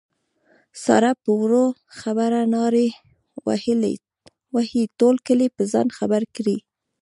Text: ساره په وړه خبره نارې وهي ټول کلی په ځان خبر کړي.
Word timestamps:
ساره 0.83 1.11
په 1.23 1.31
وړه 1.41 1.63
خبره 1.99 2.41
نارې 2.55 2.87
وهي 4.55 4.83
ټول 4.99 5.15
کلی 5.27 5.47
په 5.55 5.63
ځان 5.71 5.87
خبر 5.97 6.21
کړي. 6.35 6.57